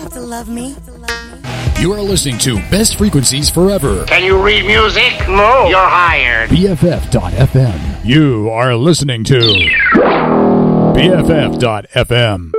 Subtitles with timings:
[0.00, 0.74] have to love me.
[1.78, 4.04] You are listening to Best Frequencies Forever.
[4.06, 5.12] Can you read music?
[5.28, 5.68] No.
[5.68, 6.50] You're hired.
[6.50, 8.04] BFF.FM.
[8.04, 9.38] You are listening to
[10.96, 12.52] BFF.FM.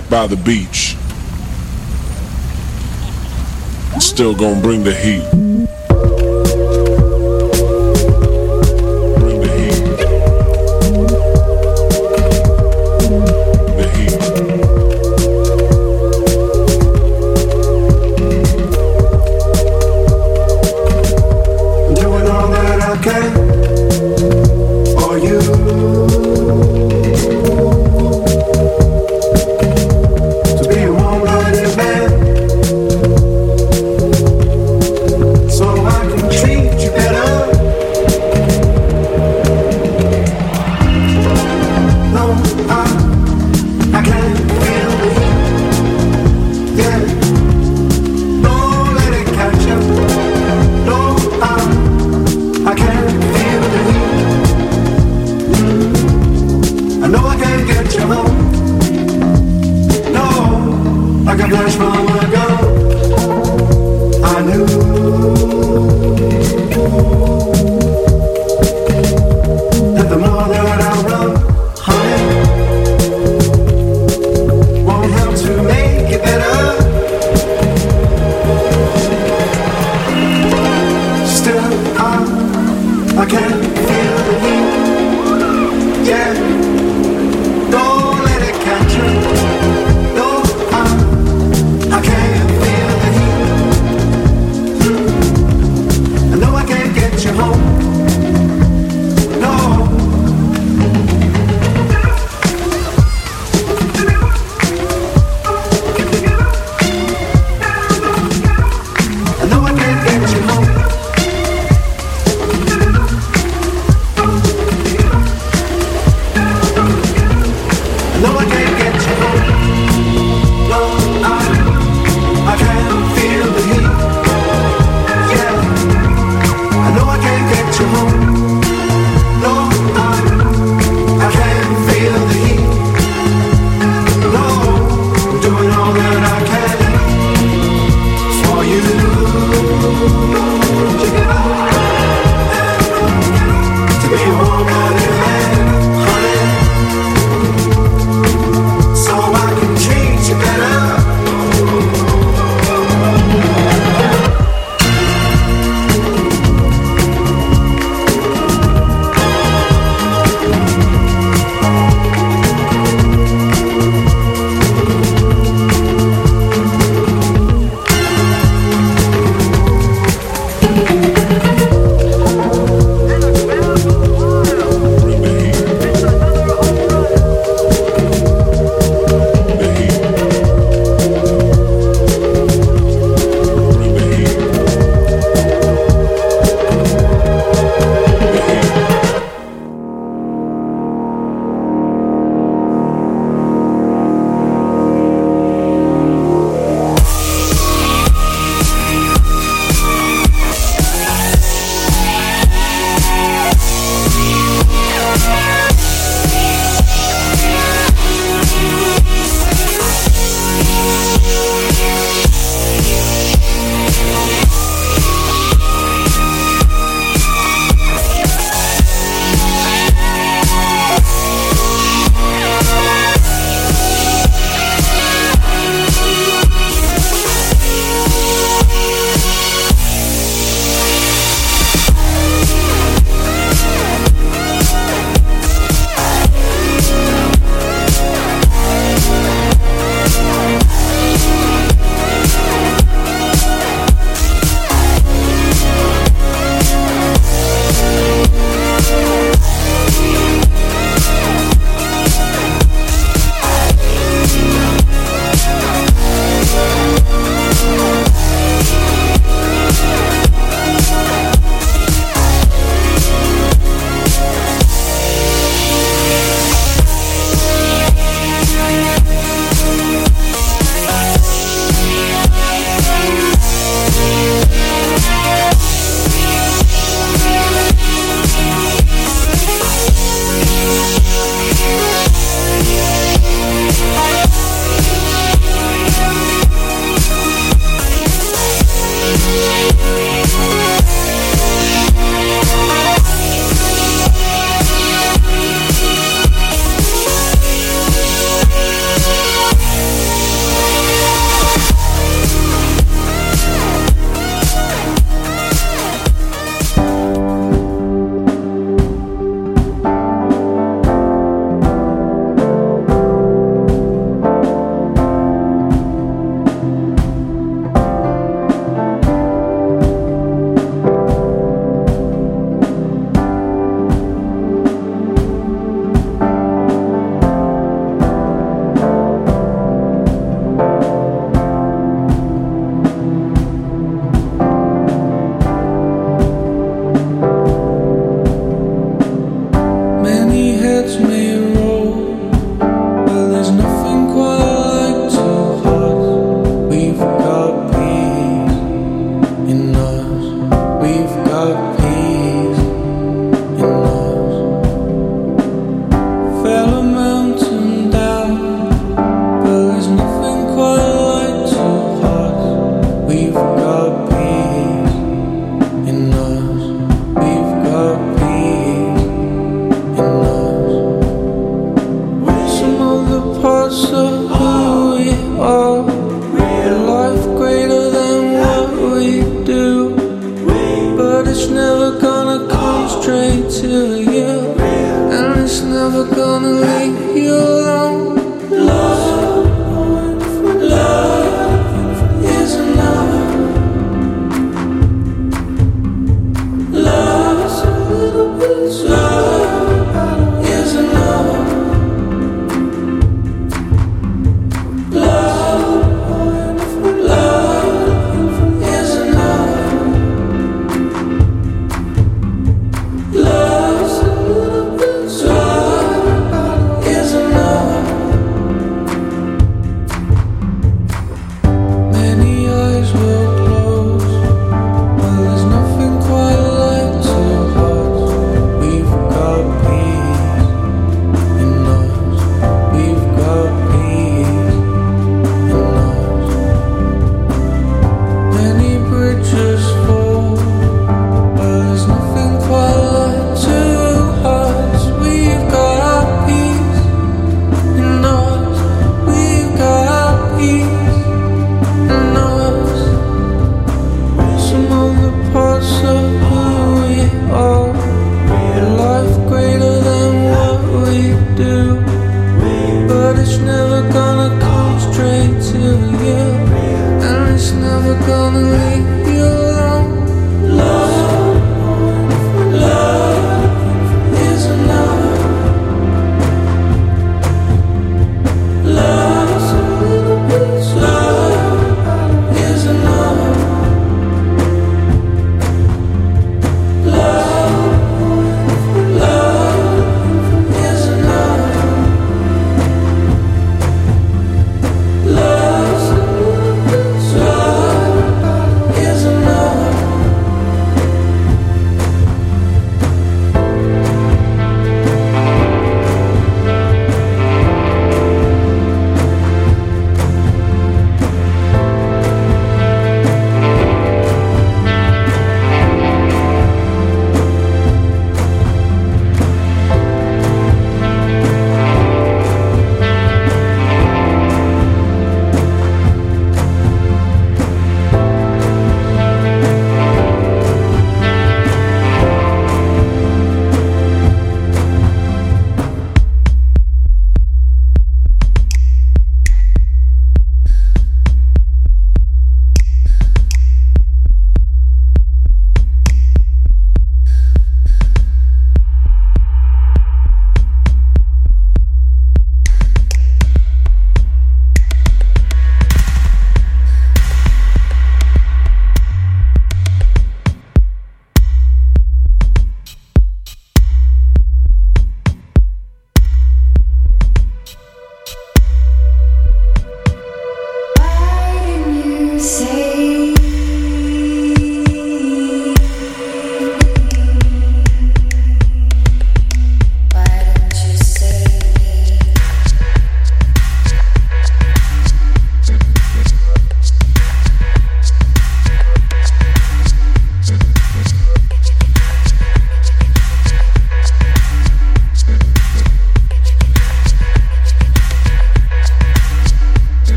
[0.00, 0.96] back by the beach.
[4.00, 5.69] Still gonna bring the heat.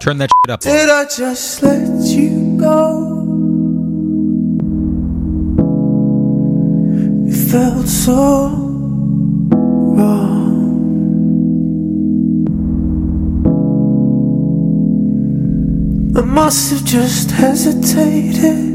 [0.00, 0.60] Turn that shit up.
[0.60, 3.06] Did I just let you go?
[7.26, 8.48] It felt so
[9.96, 10.58] wrong.
[16.14, 18.67] I must have just hesitated.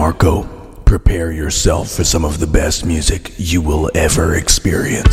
[0.00, 0.44] Marco,
[0.84, 5.12] prepare yourself for some of the best music you will ever experience.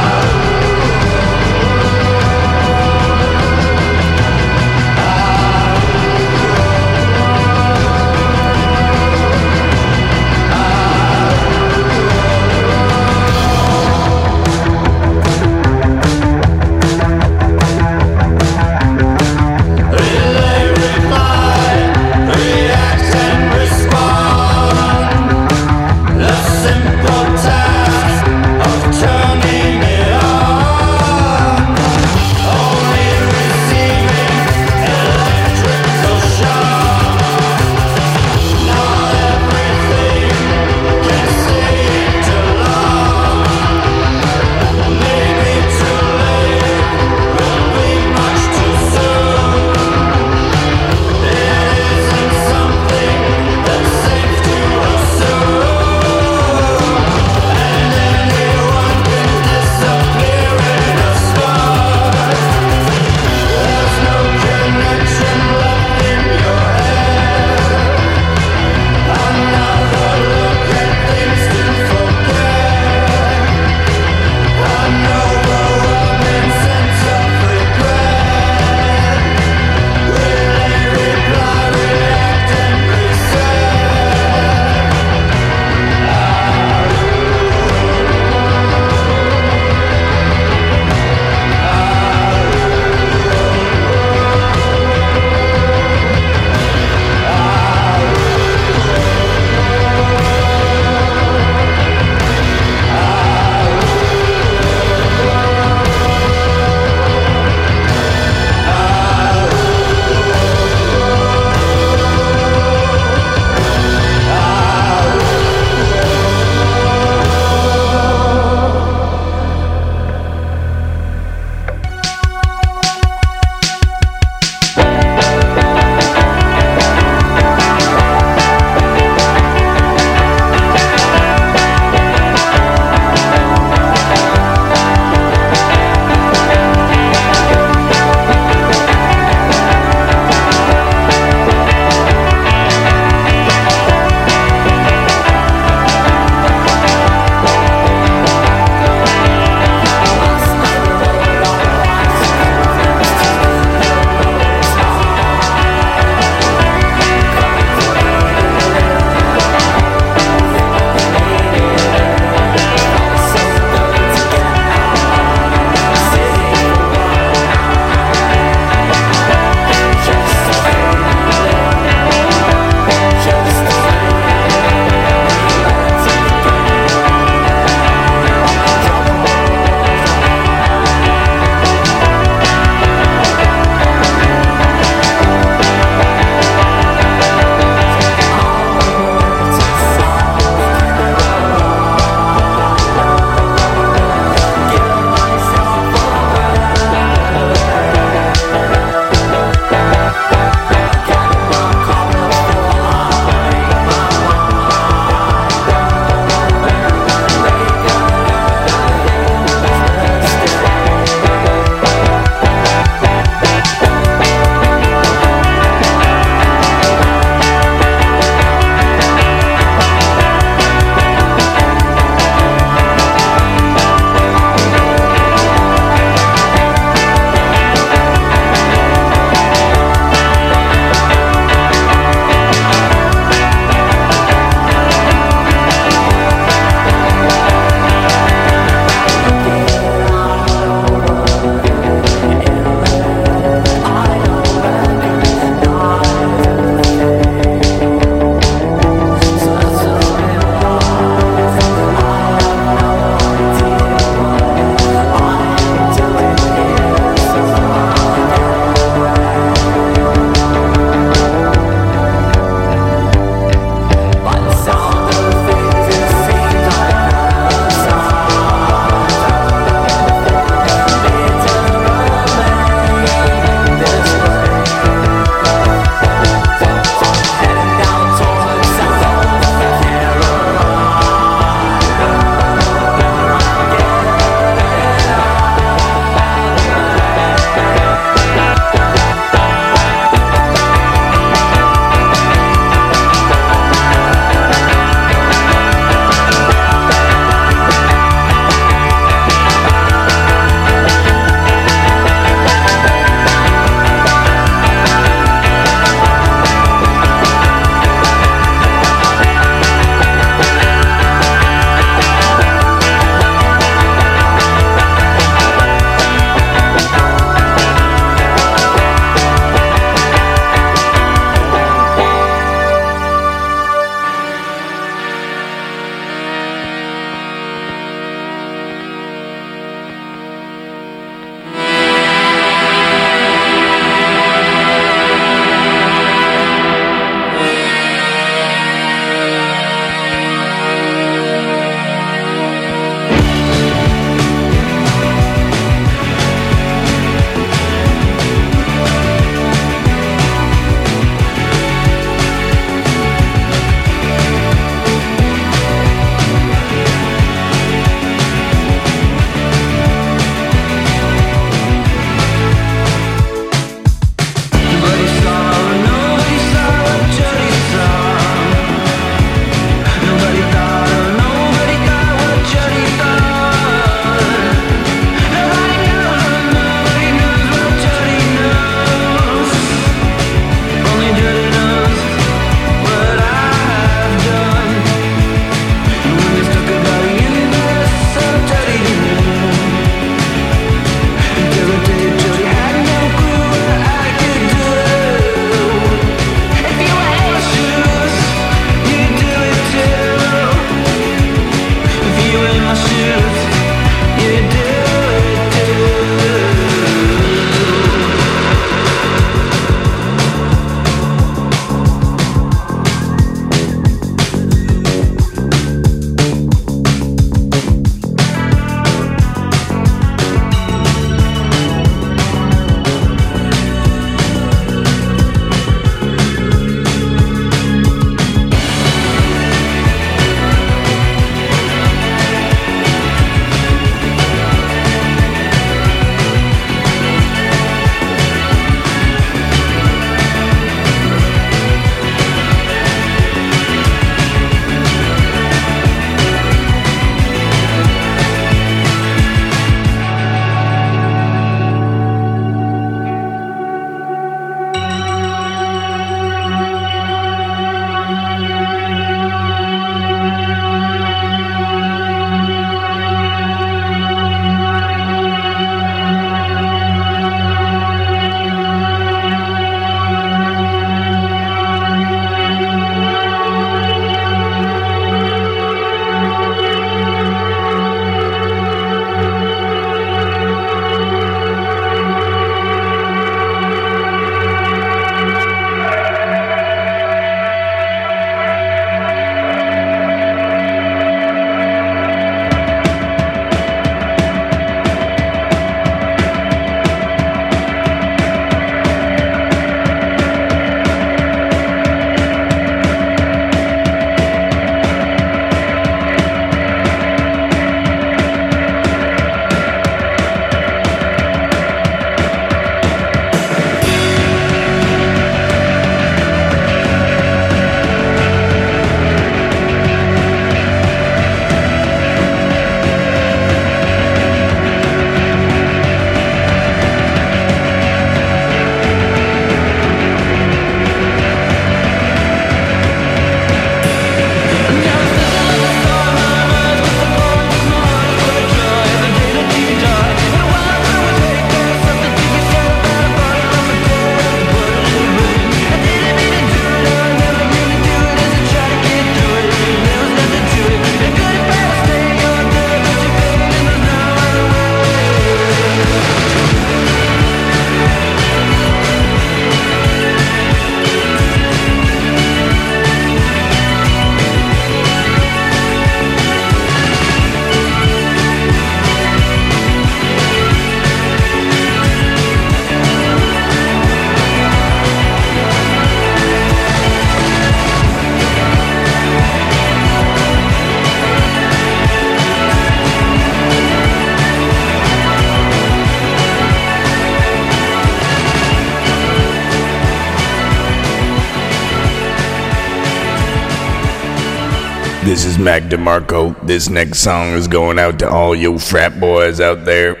[595.43, 596.39] Mac DeMarco.
[596.45, 600.00] This next song is going out to all you frat boys out there.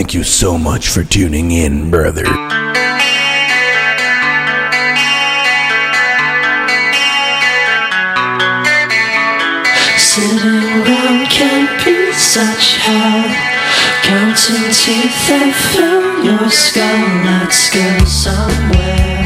[0.00, 2.24] Thank you so much for tuning in, brother.
[9.98, 13.28] Sitting around can be such hell.
[14.02, 17.06] Counting teeth that fill your skull.
[17.28, 19.20] Let's go somewhere.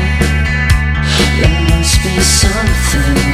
[1.38, 3.33] There must be something.